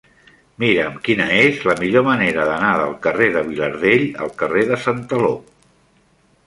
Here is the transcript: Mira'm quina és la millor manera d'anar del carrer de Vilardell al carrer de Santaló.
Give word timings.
Mira'm 0.61 0.95
quina 1.07 1.27
és 1.41 1.59
la 1.71 1.75
millor 1.83 2.05
manera 2.07 2.47
d'anar 2.51 2.73
del 2.81 2.97
carrer 3.05 3.29
de 3.37 3.45
Vilardell 3.51 4.09
al 4.27 4.35
carrer 4.43 4.69
de 4.73 4.83
Santaló. 4.89 5.35